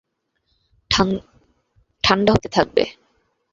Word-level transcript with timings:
ঠাণ্ডা 2.03 2.31
হতে 2.33 2.49
থাকবে। 2.49 2.83